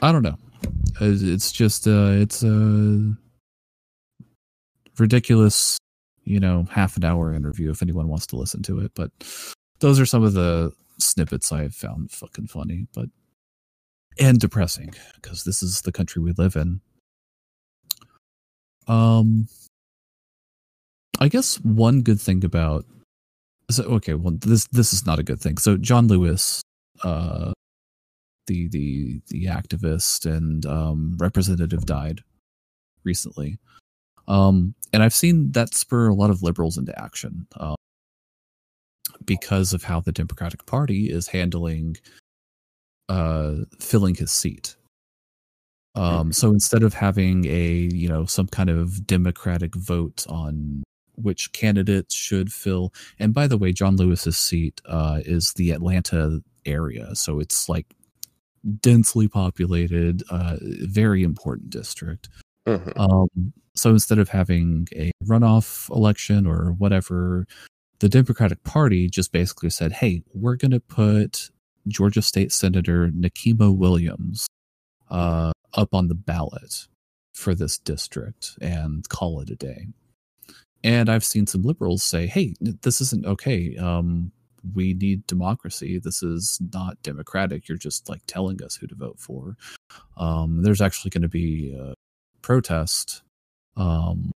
[0.02, 0.38] i don't know.
[1.02, 3.14] It's just uh it's a
[4.98, 5.78] ridiculous
[6.26, 9.12] you know half an hour interview if anyone wants to listen to it but
[9.80, 13.08] those are some of the snippets i've found fucking funny but
[14.20, 16.82] and depressing because this is the country we live in.
[18.88, 19.48] Um
[21.20, 22.86] i guess one good thing about
[23.70, 25.58] so okay well this this is not a good thing.
[25.58, 26.62] So john lewis
[27.04, 27.54] uh
[28.48, 32.22] the the the activist and um representative died
[33.04, 33.58] recently.
[34.28, 37.76] Um and i've seen that spur a lot of liberals into action um,
[39.26, 41.98] because of how the democratic party is handling
[43.10, 44.76] uh filling his seat.
[45.96, 50.84] Um, so instead of having a you know some kind of democratic vote on
[51.22, 56.42] which candidates should fill, and by the way, John Lewis's seat uh, is the Atlanta
[56.66, 57.96] area, so it's like
[58.82, 62.30] densely populated, uh, very important district.
[62.68, 62.94] Mhm.
[63.00, 67.46] Um, so instead of having a runoff election or whatever,
[68.00, 71.50] the Democratic Party just basically said, "Hey, we're going to put
[71.88, 74.48] Georgia State Senator Nikema Williams
[75.10, 76.88] uh, up on the ballot
[77.34, 79.88] for this district and call it a day."
[80.84, 83.76] And I've seen some liberals say, "Hey, this isn't okay.
[83.78, 84.32] Um,
[84.76, 86.00] we need democracy.
[86.00, 87.68] This is not democratic.
[87.68, 89.58] You're just like telling us who to vote for."
[90.18, 91.94] Um, there's actually going to be a
[92.42, 93.24] protest.
[93.78, 94.32] Um,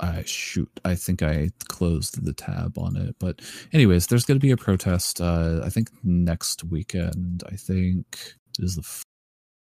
[0.00, 0.70] I shoot.
[0.84, 4.56] I think I closed the tab on it, but anyways, there's going to be a
[4.56, 5.20] protest.
[5.20, 7.44] Uh, I think next weekend.
[7.52, 9.04] I think is the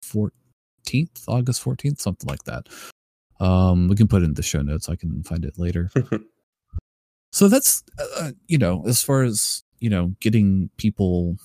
[0.02, 2.68] fourteenth, August fourteenth, something like that.
[3.40, 4.88] Um, we can put it in the show notes.
[4.88, 5.90] I can find it later.
[7.32, 7.82] so that's
[8.18, 11.36] uh, you know, as far as you know, getting people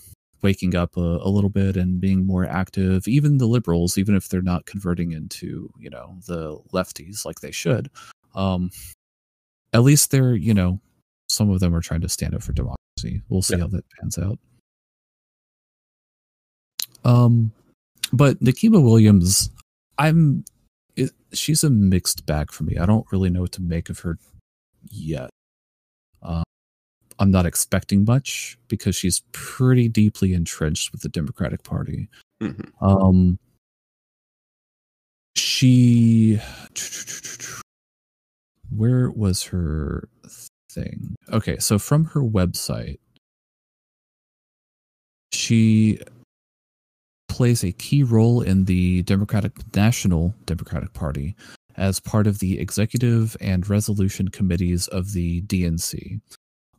[0.41, 3.07] waking up a, a little bit and being more active.
[3.07, 7.51] Even the liberals, even if they're not converting into you know the lefties like they
[7.51, 7.89] should,
[8.35, 8.69] um,
[9.73, 10.79] at least they're you know
[11.27, 13.21] some of them are trying to stand up for democracy.
[13.29, 13.61] We'll see Yeah.
[13.61, 14.39] how that pans out.
[17.05, 17.51] Um,
[18.11, 19.49] but Nikema Williams,
[19.97, 20.43] I'm
[20.99, 22.77] it, she's a mixed bag for me.
[22.77, 24.17] I don't really know what to make of her
[24.89, 25.29] yet.
[26.21, 26.43] Um,
[27.19, 32.09] I'm not expecting much because she's pretty deeply entrenched with the Democratic Party.
[32.41, 32.71] Mhm.
[32.81, 33.39] Um,
[35.35, 36.39] she,
[38.69, 40.07] where was her
[40.71, 41.15] thing?
[41.31, 42.99] Okay, so from her website,
[45.33, 45.99] she
[47.39, 51.37] plays a key role in the Democratic National Democratic Party
[51.77, 56.19] as part of the executive and resolution committees of the DNC.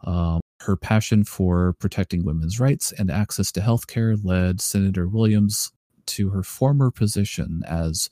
[0.05, 5.73] Um, her passion for protecting women's rights and access to health care led Senator Williams
[6.09, 8.11] to her former position as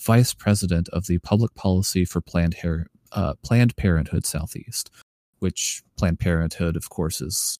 [0.00, 4.88] vice president of the public policy for Planned, Hair, uh, Planned Parenthood Southeast,
[5.40, 7.58] which Planned Parenthood, of course, is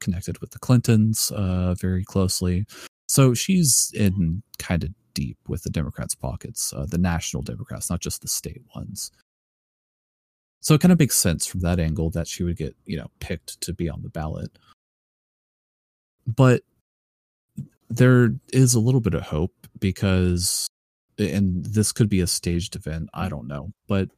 [0.00, 2.64] connected with the Clintons uh, very closely.
[3.08, 8.00] So she's in kind of deep with the Democrats' pockets, uh, the national Democrats, not
[8.00, 9.10] just the state ones.
[10.60, 13.10] So it kind of makes sense from that angle that she would get, you know,
[13.20, 14.58] picked to be on the ballot.
[16.26, 16.62] But
[17.88, 20.66] there is a little bit of hope because,
[21.16, 24.10] and this could be a staged event, I don't know, but,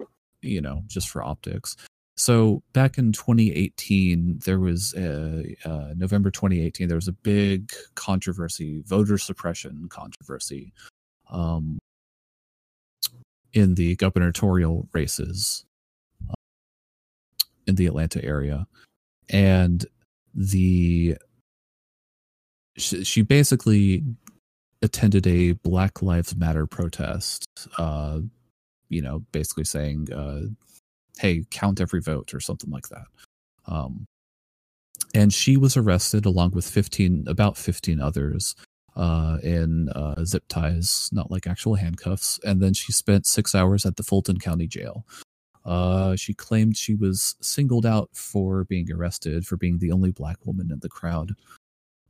[0.43, 1.77] you know, just for optics.
[2.21, 8.83] So back in 2018, there was a, uh, November 2018, there was a big controversy,
[8.87, 10.75] voter suppression controversy,
[11.31, 11.79] um,
[13.55, 15.65] in the gubernatorial races
[16.29, 16.35] uh,
[17.67, 18.67] in the Atlanta area,
[19.31, 19.87] and
[20.35, 21.17] the
[22.77, 24.05] she, she basically
[24.83, 27.47] attended a Black Lives Matter protest.
[27.79, 28.21] Uh,
[28.91, 30.43] you know, basically saying, uh,
[31.21, 33.07] "Hey, count every vote" or something like that.
[33.67, 34.07] Um,
[35.15, 38.55] and she was arrested along with 15 about 15 others
[38.97, 42.39] uh, in uh, zip ties not like actual handcuffs.
[42.45, 45.05] And then she spent six hours at the fulton county jail.
[45.65, 50.39] Uh, she claimed she was singled out for being arrested for being the only black
[50.45, 51.33] woman in the crowd.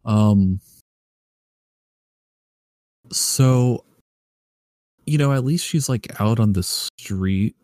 [0.04, 0.60] Um,
[3.12, 3.84] so
[5.04, 7.56] you know at least she's like out on the street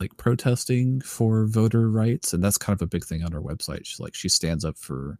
[0.00, 3.84] like protesting for voter rights and that's kind of a big thing on her website.
[3.84, 5.18] She's like she stands up for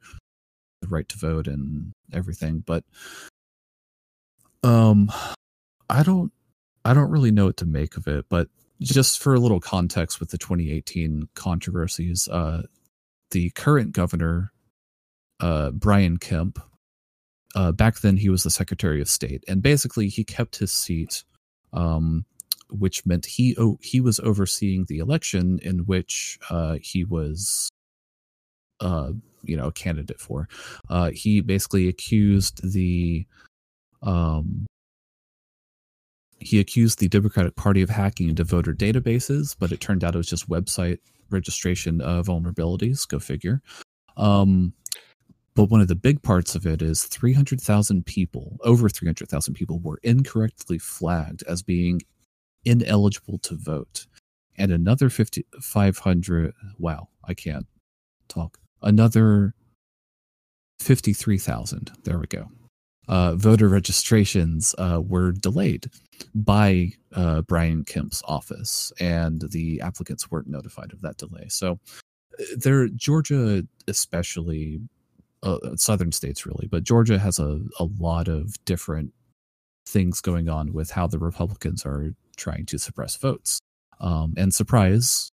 [0.80, 2.84] the right to vote and everything but
[4.62, 5.10] um
[5.88, 6.32] i don't
[6.84, 8.48] i don't really know what to make of it but
[8.80, 12.62] just for a little context with the 2018 controversies uh
[13.30, 14.52] the current governor
[15.40, 16.58] uh brian kemp
[17.54, 21.24] uh back then he was the secretary of state and basically he kept his seat
[21.72, 22.24] um
[22.72, 27.70] which meant he oh, he was overseeing the election in which uh, he was,
[28.80, 30.48] uh, you know, a candidate for.
[30.88, 33.26] Uh, he basically accused the,
[34.02, 34.66] um,
[36.38, 40.18] he accused the Democratic Party of hacking into voter databases, but it turned out it
[40.18, 40.98] was just website
[41.30, 43.06] registration vulnerabilities.
[43.06, 43.62] Go figure.
[44.16, 44.72] Um,
[45.54, 49.98] but one of the big parts of it is 300,000 people, over 300,000 people, were
[50.02, 52.00] incorrectly flagged as being
[52.64, 54.06] ineligible to vote.
[54.56, 57.66] And another 50 500 wow i can't
[58.28, 58.58] talk.
[58.82, 59.54] Another
[60.80, 62.48] 53000 there we go.
[63.08, 65.90] Uh, voter registrations uh, were delayed
[66.32, 71.46] by uh, Brian Kemp's office, and the applicants weren't notified of that delay.
[71.48, 71.80] So,
[72.38, 74.78] uh, there, Georgia, especially
[75.42, 79.12] uh, southern states, really, but Georgia has a, a lot of different
[79.86, 83.60] things going on with how the Republicans are trying to suppress votes.
[84.00, 85.30] Um, and surprise,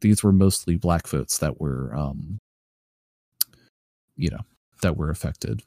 [0.00, 2.38] these were mostly black votes that were, um,
[4.16, 4.40] you know,
[4.82, 5.62] that were affected,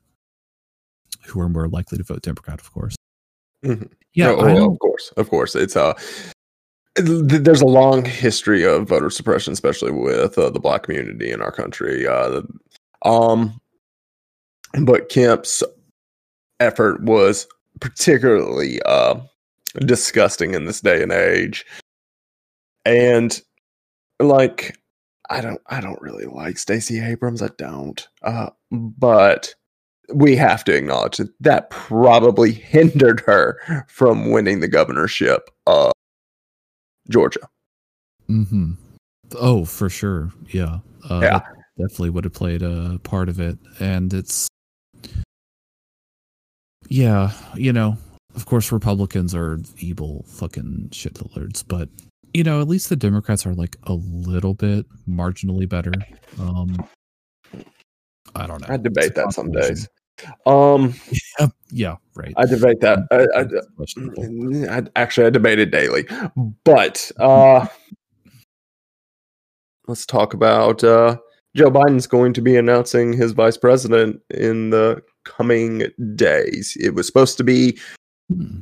[1.28, 2.96] who were more likely to vote Democrat, of course.
[3.64, 3.92] Mhm.
[4.14, 5.56] Yeah, Oh, I oh, of course, of course.
[5.56, 5.94] It's uh,
[6.98, 11.42] th- there's a long history of voter suppression, especially with uh, the black community in
[11.42, 12.06] our country.
[12.08, 12.42] Uh,
[13.04, 13.60] um,
[14.84, 15.64] but Kemp's
[16.60, 17.48] effort was
[17.80, 19.20] particularly uh,
[19.80, 21.66] disgusting in this day and age,
[22.86, 23.42] and
[24.20, 24.78] like
[25.30, 27.42] I don't, I don't really like Stacey Abrams.
[27.42, 29.54] I don't, uh, but
[30.14, 35.92] we have to acknowledge that that probably hindered her from winning the governorship of
[37.10, 37.48] Georgia.
[38.28, 38.74] hmm
[39.36, 40.32] Oh, for sure.
[40.50, 40.80] Yeah.
[41.10, 41.40] Uh, Yeah.
[41.78, 43.58] Definitely would have played a part of it.
[43.80, 44.48] And it's,
[46.88, 47.98] yeah, you know,
[48.36, 51.90] of course, Republicans are evil fucking shitlords, but,
[52.34, 55.94] you know, at least the Democrats are like a little bit marginally better.
[56.40, 56.88] Um,
[58.36, 58.74] I don't know.
[58.74, 59.88] I debate It's that some days.
[60.46, 60.94] Um,
[61.40, 62.34] Uh, yeah, right.
[62.38, 63.00] I debate that.
[63.12, 64.78] I, I.
[64.78, 66.06] I actually I debate it daily,
[66.64, 67.66] but uh,
[69.88, 71.18] let's talk about uh,
[71.56, 76.78] Joe Biden's going to be announcing his vice president in the coming days.
[76.80, 77.80] It was supposed to be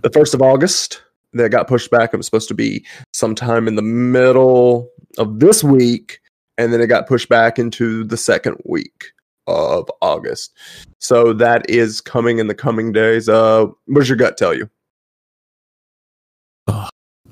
[0.02, 1.02] The first of August.
[1.34, 2.14] That got pushed back.
[2.14, 6.20] It was supposed to be sometime in the middle of this week,
[6.58, 9.14] and then it got pushed back into the second week
[9.48, 10.52] of August.
[11.00, 13.30] So that is coming in the coming days.
[13.30, 14.70] Uh, what does your gut tell you?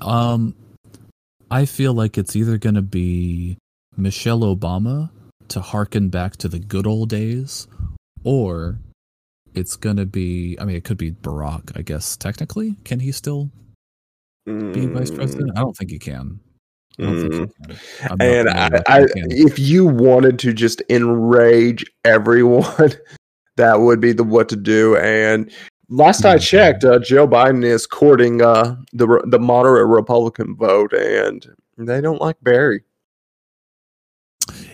[0.00, 0.54] Um,
[1.50, 3.58] I feel like it's either going to be
[3.98, 5.10] Michelle Obama
[5.48, 7.68] to harken back to the good old days,
[8.24, 8.78] or
[9.54, 10.56] it's going to be.
[10.60, 11.72] I mean, it could be Barack.
[11.76, 13.50] I guess technically, can he still
[14.46, 15.52] be vice president?
[15.56, 16.40] I don't think he can.
[16.98, 17.50] I don't he Mm.
[17.68, 18.20] can.
[18.20, 19.30] And I, I, if he can.
[19.30, 22.92] if you wanted to just enrage everyone,
[23.56, 24.96] that would be the what to do.
[24.96, 25.50] And
[25.88, 26.42] last I Mhm.
[26.42, 31.46] checked, uh, Joe Biden is courting uh, the the moderate Republican vote, and
[31.78, 32.82] they don't like Barry.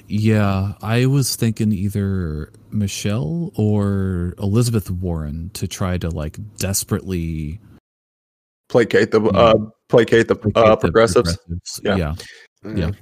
[0.08, 7.60] Yeah, I was thinking either Michelle or Elizabeth Warren to try to like desperately
[8.68, 9.30] Placate the Yeah.
[9.30, 9.54] uh,
[9.88, 11.36] placate the placate uh, the progressives.
[11.36, 11.80] progressives.
[11.84, 11.96] Yeah.
[11.96, 12.14] Yeah,
[12.74, 12.86] yeah.
[12.86, 12.92] I,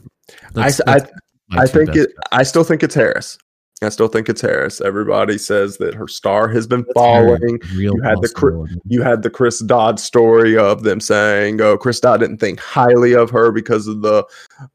[0.53, 1.11] That's- s- I- that's
[1.49, 2.11] my I think best it.
[2.33, 3.39] I still think it's Harris.
[3.83, 4.81] I still think it's Harris.
[4.81, 7.61] Everybody says that her star has been That's falling.
[7.73, 12.21] You had the you had the Chris Dodd story of them saying, "Oh, Chris Dodd
[12.21, 14.25] didn't think highly of her because of the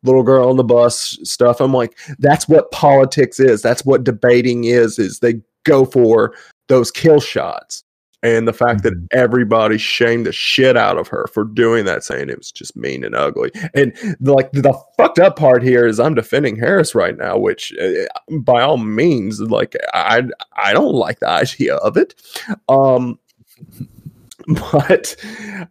[0.03, 3.61] little girl on the bus stuff." I'm like, that's what politics is.
[3.61, 4.99] That's what debating is.
[4.99, 6.33] Is they go for
[6.67, 7.83] those kill shots,
[8.23, 9.07] and the fact that Mhm.
[9.11, 13.03] everybody shamed the shit out of her for doing that, saying it was just mean
[13.03, 13.51] and ugly.
[13.73, 18.05] And like the fucked up part here is I'm defending Harris right now, which uh,
[18.41, 20.23] by all means, like I
[20.55, 22.15] I don't like the idea of it.
[22.67, 23.19] Um,
[24.71, 25.15] but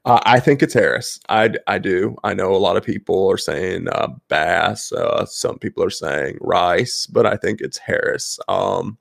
[0.04, 1.18] uh, I think it's Harris.
[1.28, 2.16] I I do.
[2.22, 4.92] I know a lot of people are saying uh, Bass.
[4.92, 8.38] Uh, some people are saying Rice, but I think it's Harris.
[8.48, 8.98] Um,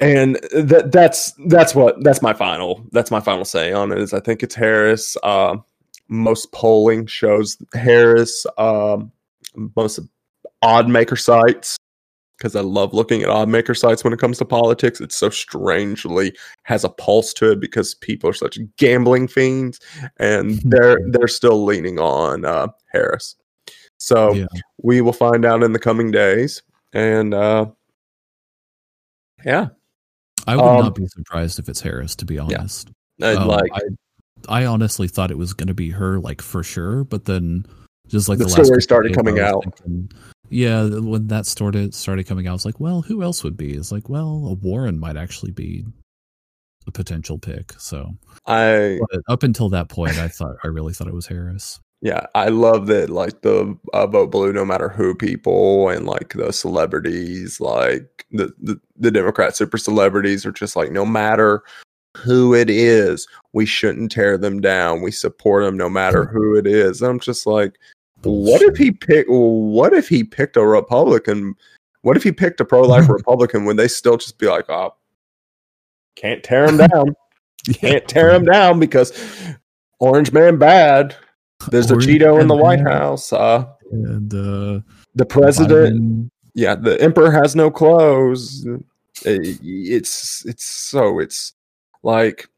[0.00, 4.12] and that that's that's what that's my final that's my final say on it is
[4.12, 5.16] I think it's Harris.
[5.22, 5.64] Um,
[6.08, 8.46] most polling shows Harris.
[8.58, 9.10] Um,
[9.74, 9.98] most
[10.62, 11.76] odd maker sites
[12.36, 15.00] because I love looking at odd maker sites when it comes to politics.
[15.00, 19.80] It's so strangely has a pulse to it because people are such gambling fiends,
[20.18, 23.36] and they're they're still leaning on uh, Harris.
[23.98, 24.46] So Yeah.
[24.82, 27.66] we will find out in the coming days, and uh,
[29.44, 29.68] yeah,
[30.46, 32.90] I would um, not be surprised if it's Harris, to be honest.
[33.20, 36.62] and Um, like I, I honestly thought it was going to be her, like for
[36.62, 37.04] sure.
[37.04, 37.66] But then,
[38.06, 39.64] just like The the, story started days, coming out.
[39.64, 40.10] thinking-
[40.48, 43.72] yeah, when that started started coming out, I was like, well, who else would be?
[43.74, 45.84] It's like, well, a Warren might actually be
[46.86, 47.72] a potential pick.
[47.80, 48.12] So,
[48.46, 51.80] I but up until that point, I thought I really thought it was Harris.
[52.02, 56.34] Yeah, I love that like the uh, vote blue, no matter who people and like
[56.34, 61.62] the celebrities, like the, the the Democrat super celebrities are just like no matter
[62.16, 65.02] who it is, we shouldn't tear them down.
[65.02, 67.00] We support them no matter who it is.
[67.00, 67.78] And I'm just like,
[68.22, 69.30] what if he picked?
[69.30, 71.54] What if he picked a Republican?
[72.02, 73.64] What if he picked a pro life Republican?
[73.64, 74.94] Would they still just be like, oh,
[76.16, 77.14] can't tear him down.
[77.74, 79.12] Can't tear him down because
[79.98, 81.16] Orange Man bad.
[81.70, 82.80] There's a Cheeto in the White.
[82.80, 83.32] House.
[83.32, 84.80] Uh, And uh,
[85.14, 88.66] the president, Biden- yeah, the emperor has no clothes.
[89.24, 91.52] It- it's it's so it's
[92.02, 92.48] like,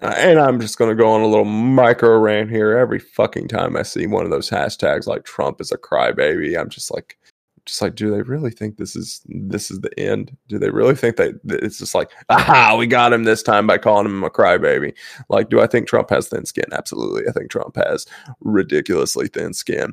[0.00, 2.76] and I'm just gonna go on a little micro rant here.
[2.76, 6.68] Every fucking time I see one of those hashtags like Trump is a crybaby, I'm
[6.70, 7.18] just like,
[7.66, 10.36] just like, do they really think this is this is the end?
[10.48, 13.76] Do they really think that it's just like, aha, we got him this time by
[13.76, 14.94] calling him a crybaby?
[15.28, 16.66] Like, do I think Trump has thin skin?
[16.72, 18.06] Absolutely, I think Trump has
[18.40, 19.92] ridiculously thin skin,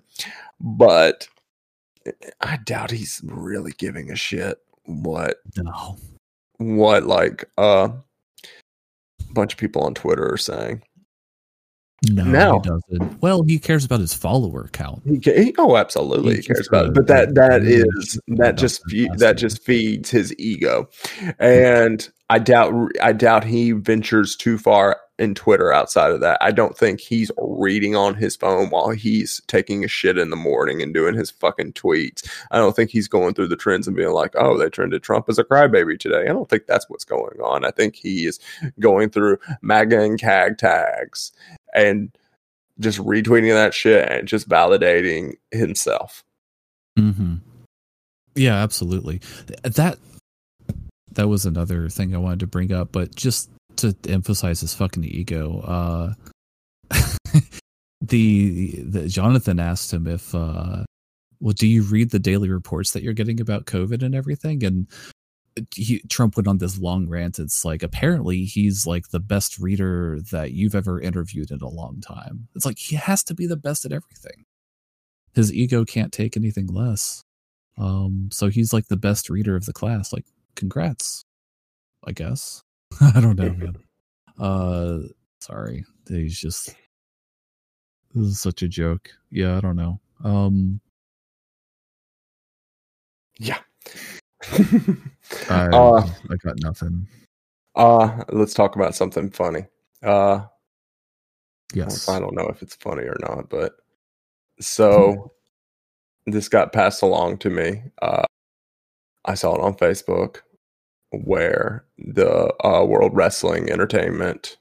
[0.59, 1.27] but
[2.41, 5.97] I doubt he's really giving a shit what no.
[6.57, 10.83] what like uh, a bunch of people on Twitter are saying.
[12.11, 12.53] No, No.
[12.61, 13.21] he doesn't.
[13.21, 15.01] Well, he cares about his follower count.
[15.05, 16.93] He, he oh, absolutely, he He's cares about it.
[16.93, 20.89] But that that is that just that fe- that just feeds his ego,
[21.39, 26.39] and I doubt I doubt he ventures too far in Twitter outside of that.
[26.41, 30.35] I don't think he's reading on his phone while he's taking a shit in the
[30.35, 32.27] morning and doing his fucking tweets.
[32.49, 35.29] I don't think he's going through the trends and being like, "Oh, they trended Trump
[35.29, 37.63] as a crybaby today." I don't think that's what's going on.
[37.63, 38.39] I think he is
[38.79, 41.31] going through MAGA and KAG tags
[41.73, 42.15] and
[42.79, 46.23] just retweeting that shit and just validating himself.
[46.97, 47.35] hmm
[48.35, 49.21] Yeah, absolutely.
[49.63, 49.97] That
[51.11, 55.03] that was another thing I wanted to bring up, but just to emphasize his fucking
[55.03, 55.59] ego.
[55.61, 56.13] Uh,
[58.01, 60.83] the the Jonathan asked him if, uh,
[61.39, 64.63] well, do you read the daily reports that you're getting about COVID and everything?
[64.63, 64.87] And
[65.73, 67.39] he, Trump went on this long rant.
[67.39, 72.01] It's like apparently he's like the best reader that you've ever interviewed in a long
[72.01, 72.47] time.
[72.55, 74.45] It's like he has to be the best at everything.
[75.33, 77.23] His ego can't take anything less.
[77.77, 80.13] Um, so he's like the best reader of the class.
[80.13, 80.25] Like,
[80.55, 81.25] congrats,
[82.05, 82.63] I guess.
[83.01, 83.77] I don't know, man.
[84.39, 84.97] Uh,
[85.41, 86.75] sorry, he's just
[88.15, 89.11] this is such a joke.
[89.29, 89.99] Yeah, I don't know.
[90.23, 90.81] Um,
[93.39, 93.59] Yeah.
[95.49, 97.07] I uh, I got nothing.
[97.75, 99.65] uh, let's talk about something funny.
[100.01, 100.45] Uh,
[101.73, 102.07] Yes.
[102.07, 103.77] I don't know if it's funny or not, but
[104.59, 105.31] so
[106.25, 107.81] this got passed along to me.
[108.01, 108.23] Uh,
[109.25, 110.41] I saw it on Facebook
[111.11, 114.57] where the uh, World Wrestling Entertainment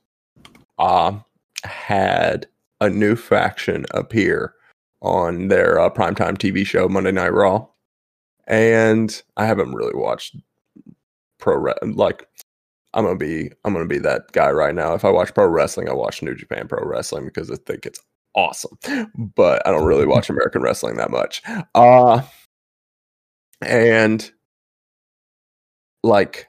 [0.79, 1.19] uh,
[1.65, 2.47] had
[2.81, 4.55] a new faction appear
[5.03, 7.67] on their uh, primetime TV show Monday Night Raw,
[8.47, 10.37] and I haven't really watched
[11.39, 12.27] pro re- like
[12.95, 14.95] I'm gonna be I'm gonna be that guy right now.
[14.95, 18.01] If I watch pro wrestling, I watch New Japan Pro Wrestling because I think it's
[18.35, 18.79] awesome.
[19.17, 21.43] But I don't really watch American wrestling that much.
[21.75, 22.23] Uh
[23.63, 24.31] and
[26.03, 26.49] like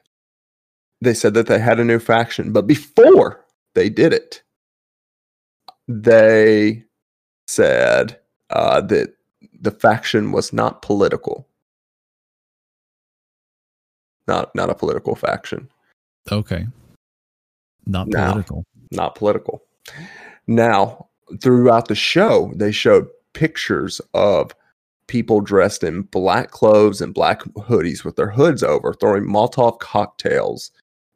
[1.01, 4.41] they said that they had a new faction, but before they did it,
[5.87, 6.83] they
[7.47, 8.19] said
[8.49, 9.13] uh, that
[9.59, 11.47] the faction was not political.
[14.27, 15.67] Not not a political faction.
[16.31, 16.65] Okay.
[17.85, 18.25] Not No.
[18.31, 18.65] political.
[18.91, 19.63] not political.
[20.47, 21.07] Now,
[21.41, 24.53] throughout the show, they showed pictures of
[25.07, 30.71] people dressed in black clothes and black hoodies with their hoods over, throwing Molotov cocktails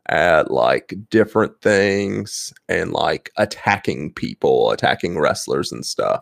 [0.10, 6.22] at like different things and like attacking people, attacking wrestlers and stuff.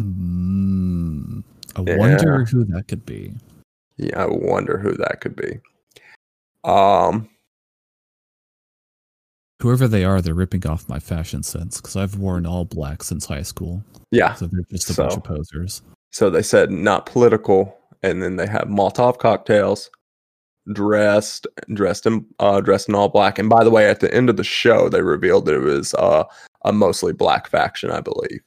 [0.00, 1.42] Mm,
[1.76, 1.96] I Yeah.
[1.96, 3.34] wonder who that could be.
[3.98, 5.60] Yeah, I wonder who that could be.
[6.64, 7.28] Um,
[9.60, 13.26] Whoever they are, they're ripping off my fashion sense because I've worn all black since
[13.26, 13.82] high school.
[14.12, 14.34] yeah.
[14.34, 15.82] So they're just a bunch of posers.
[16.12, 19.90] So they said not political, and then they have Molotov cocktails,
[20.72, 23.36] dressed dressed in uh, dressed in all black.
[23.38, 25.92] And by the way, at the end of the show, they revealed that it was
[25.94, 26.22] uh,
[26.64, 28.40] a mostly black faction, I believe.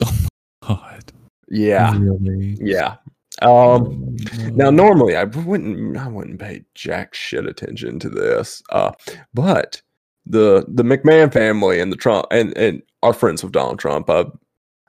[0.02, 0.26] oh
[0.66, 1.12] God.
[1.48, 2.56] Yeah, Really?
[2.58, 2.96] yeah.
[3.40, 4.16] Um,
[4.52, 8.92] now normally I wouldn't I wouldn't pay jack shit attention to this, uh,
[9.32, 9.80] but
[10.26, 14.24] the the McMahon family and the Trump and and our friends with Donald Trump, uh,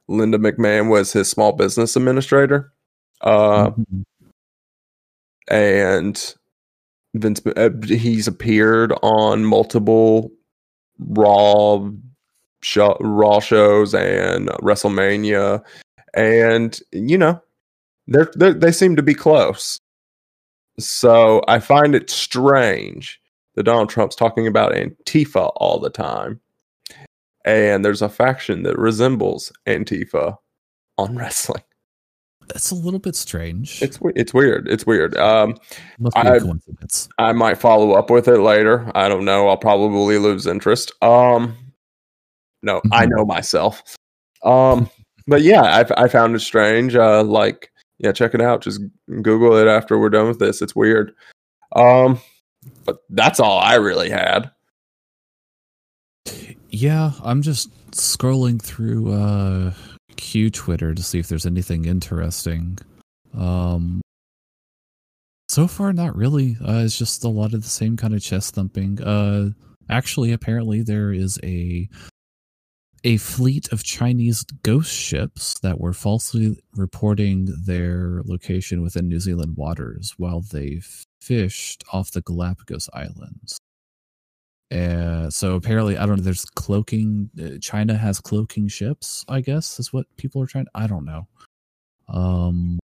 [0.09, 2.73] Linda McMahon was his small business administrator.
[3.21, 4.03] Uh, Mhm.
[5.49, 6.35] and
[7.15, 10.31] Vince uh, he's appeared on multiple
[10.99, 11.89] Raw
[12.61, 15.63] show, Raw shows and WrestleMania,
[16.13, 17.41] and you know
[18.07, 19.79] they're, they're they seem to be close.
[20.79, 23.19] So I find it strange
[23.55, 26.39] that Donald Trump's talking about Antifa all the time,
[27.45, 30.37] and there's a faction that resembles Antifa
[30.97, 31.63] on wrestling.
[32.47, 33.81] That's a little bit strange.
[33.81, 34.67] It's it's weird.
[34.67, 35.15] It's weird.
[35.17, 35.55] Um,
[35.99, 37.07] Must be I- a coincidence.
[37.17, 38.91] I might follow up with it later.
[38.95, 39.47] I don't know.
[39.47, 40.91] I'll probably lose interest.
[41.01, 41.55] Um,
[42.61, 43.09] no, I Mhm.
[43.15, 43.95] know myself.
[44.43, 44.89] Um,
[45.25, 46.95] but yeah, I, I found it strange.
[46.95, 47.71] Uh, like,
[48.03, 48.61] yeah, check it out.
[48.61, 50.61] Just Google it after we're done with this.
[50.61, 51.13] It's weird.
[51.73, 52.19] Um,
[52.85, 54.51] but that's all I really had.
[56.69, 59.73] Yeah, I'm just scrolling through uh
[60.17, 62.77] Q Twitter to see if there's anything interesting.
[63.37, 64.01] Um
[65.47, 66.57] so far not really.
[66.61, 69.01] Uh it's just a lot of the same kind of chest thumping.
[69.01, 69.49] Uh
[69.89, 71.87] actually apparently there is a
[73.03, 79.57] a fleet of Chinese ghost ships that were falsely reporting their location within New Zealand
[79.57, 80.81] waters while they
[81.21, 83.59] fished off the Galapagos Islands.
[84.71, 86.23] Uh, so apparently, I don't know.
[86.23, 87.29] There's cloaking.
[87.39, 89.23] Uh, China has cloaking ships.
[89.27, 90.67] I guess is what people are trying.
[90.73, 91.27] I don't know.
[92.07, 92.79] Um,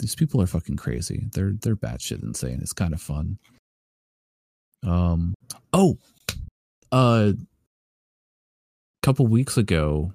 [0.00, 1.28] these people are fucking crazy.
[1.32, 2.58] They're they're batshit insane.
[2.62, 3.38] It's kind of fun.
[4.84, 5.34] Um.
[5.72, 5.98] Oh.
[6.90, 7.32] Uh.
[9.06, 10.12] Couple weeks ago,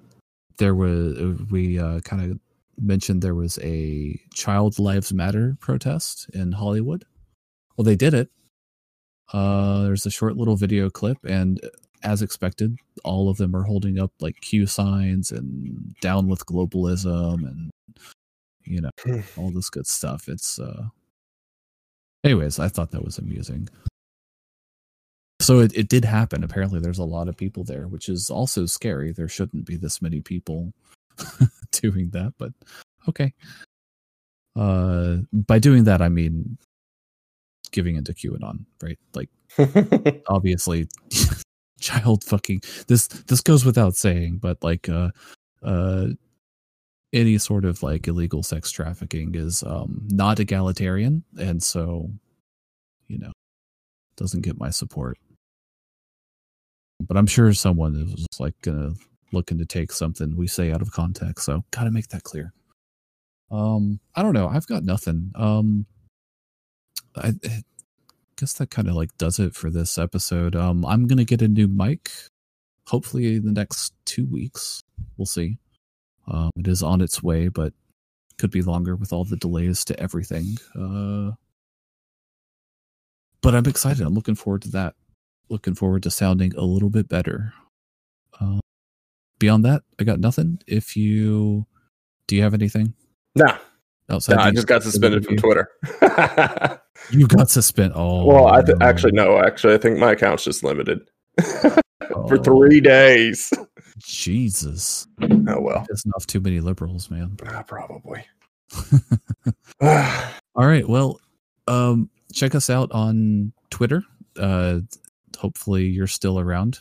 [0.58, 1.16] there was
[1.50, 2.38] we uh, kind of
[2.78, 7.06] mentioned there was a Child Lives Matter protest in Hollywood.
[7.74, 8.28] Well, they did it.
[9.32, 11.58] Uh, there's a short little video clip, and
[12.02, 17.48] as expected, all of them are holding up like Q signs and down with globalism
[17.48, 17.70] and
[18.66, 18.90] you know
[19.38, 20.28] all this good stuff.
[20.28, 20.88] It's uh,
[22.24, 23.70] anyways, I thought that was amusing.
[25.42, 26.44] So it, it did happen.
[26.44, 29.12] Apparently, there's a lot of people there, which is also scary.
[29.12, 30.72] There shouldn't be this many people
[31.72, 32.52] doing that, but
[33.08, 33.34] okay.
[34.54, 36.58] Uh, by doing that, I mean
[37.72, 38.98] giving into QAnon, right?
[39.14, 39.28] Like
[40.28, 40.88] obviously
[41.80, 45.10] child fucking this this goes without saying but like uh
[45.62, 46.06] uh
[47.12, 52.08] any sort of like illegal sex trafficking is um not egalitarian and so
[53.08, 53.32] you know
[54.16, 55.18] doesn't get my support
[57.06, 58.92] but i'm sure someone is like gonna
[59.32, 62.52] looking to take something we say out of context so gotta make that clear.
[63.50, 65.32] Um i don't know i've got nothing.
[65.34, 65.86] Um
[67.16, 67.62] i I
[68.36, 70.54] guess that kind of like does it for this episode.
[70.56, 72.10] Um i'm gonna get a new mic
[72.86, 74.82] hopefully in the next two weeks.
[75.16, 75.58] We'll see.
[76.28, 77.72] Um it is on its way but
[78.38, 81.32] could be longer with all the delays to everything uh
[83.40, 84.04] but i'm excited.
[84.04, 84.94] I'm looking forward to that
[85.52, 87.52] looking forward to sounding a little bit better
[88.40, 88.58] uh,
[89.38, 91.64] beyond that i got nothing if you
[92.26, 92.94] do you have anything
[93.36, 93.58] nah,
[94.10, 95.68] outside nah, I just got suspended from Twitter.
[97.10, 99.38] you got suspended oh well, I th- actually no.
[99.38, 101.00] Actually, I think my account's just limited
[101.40, 101.82] for
[102.14, 103.52] Oh, three days.
[103.98, 108.24] jesus Oh well, pissing off too many liberals man Ah, probably.
[109.80, 110.88] All right.
[110.88, 111.20] Well,
[111.68, 114.04] um, check us out on Twitter.
[114.38, 114.80] Uh,
[115.36, 116.78] hopefully, you're still around.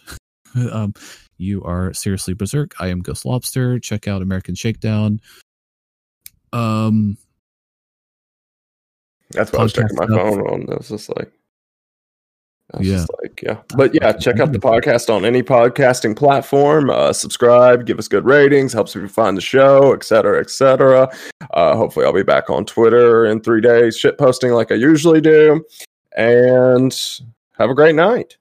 [0.71, 0.93] um,
[1.37, 2.73] you are seriously berserk.
[2.79, 3.79] I am Ghost Lobster.
[3.79, 5.19] Check out American Shakedown.
[6.53, 7.17] Um,
[9.31, 10.17] That's why I was checking my stuff.
[10.17, 10.69] phone on.
[10.71, 11.31] I was just like,
[12.77, 12.97] was Yeah.
[12.97, 13.57] just like, yeah.
[13.75, 16.89] But yeah, check out the podcast on any podcasting platform.
[16.89, 21.09] Uh, subscribe, give us good ratings, helps people find the show, et cetera, et cetera.
[21.53, 25.21] Uh, hopefully, I'll be back on Twitter in three days, shit posting like I usually
[25.21, 25.63] do.
[26.17, 26.93] And
[27.57, 28.37] have a great night.